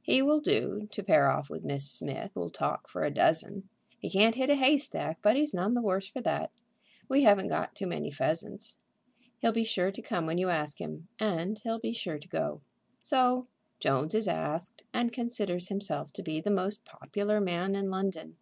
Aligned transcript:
He 0.00 0.22
will 0.22 0.40
do 0.40 0.88
to 0.92 1.02
pair 1.02 1.28
off 1.30 1.50
with 1.50 1.62
Miss 1.62 1.84
Smith, 1.84 2.30
who'll 2.32 2.48
talk 2.48 2.88
for 2.88 3.04
a 3.04 3.10
dozen. 3.12 3.68
He 3.98 4.08
can't 4.08 4.34
hit 4.34 4.48
a 4.48 4.54
hay 4.54 4.78
stack, 4.78 5.18
but 5.20 5.36
he's 5.36 5.52
none 5.52 5.74
the 5.74 5.82
worse 5.82 6.06
for 6.08 6.22
that. 6.22 6.50
We 7.06 7.24
haven't 7.24 7.48
got 7.48 7.74
too 7.74 7.86
many 7.86 8.10
pheasants. 8.10 8.78
He'll 9.40 9.52
be 9.52 9.62
sure 9.62 9.90
to 9.92 10.00
come 10.00 10.24
when 10.24 10.38
you 10.38 10.48
ask 10.48 10.80
him, 10.80 11.08
and 11.18 11.58
he'll 11.58 11.80
be 11.80 11.92
sure 11.92 12.18
to 12.18 12.28
go." 12.28 12.62
So 13.02 13.46
Jones 13.78 14.14
is 14.14 14.26
asked, 14.26 14.80
and 14.94 15.12
considers 15.12 15.68
himself 15.68 16.10
to 16.14 16.22
be 16.22 16.40
the 16.40 16.50
most 16.50 16.86
popular 16.86 17.38
man 17.38 17.74
in 17.74 17.90
London. 17.90 18.36